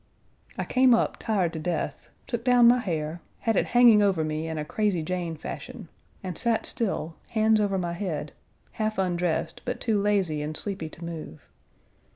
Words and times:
I 0.57 0.63
came 0.65 0.95
up 0.95 1.17
tired 1.17 1.53
to 1.53 1.59
death; 1.59 2.09
took 2.25 2.43
down 2.43 2.67
my 2.67 2.79
hair; 2.79 3.21
had 3.41 3.55
it 3.55 3.67
hanging 3.67 4.01
over 4.01 4.23
me 4.23 4.47
in 4.47 4.57
a 4.57 4.65
Crazy 4.65 5.03
Jane 5.03 5.35
fashion; 5.35 5.89
and 6.23 6.35
sat 6.39 6.65
still, 6.65 7.13
hands 7.29 7.61
over 7.61 7.77
my 7.77 7.93
head 7.93 8.31
(half 8.71 8.97
undressed, 8.97 9.61
but 9.63 9.79
too 9.79 10.01
lazy 10.01 10.41
and 10.41 10.57
sleepy 10.57 10.89
to 10.89 11.05
move). 11.05 11.47